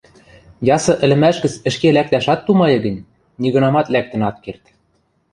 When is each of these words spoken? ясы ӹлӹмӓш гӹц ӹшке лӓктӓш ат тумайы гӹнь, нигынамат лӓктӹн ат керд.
ясы 0.75 0.93
ӹлӹмӓш 1.03 1.35
гӹц 1.43 1.53
ӹшке 1.69 1.87
лӓктӓш 1.95 2.25
ат 2.33 2.41
тумайы 2.45 2.79
гӹнь, 2.85 3.05
нигынамат 3.41 3.87
лӓктӹн 3.93 4.21
ат 4.29 4.37
керд. 4.43 4.63